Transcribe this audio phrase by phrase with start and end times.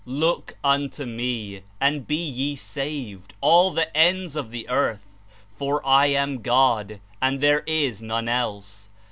[0.03, 5.05] Look unto me, and be ye saved, all the ends of the earth;
[5.53, 8.89] for I a?n God, and there is none else.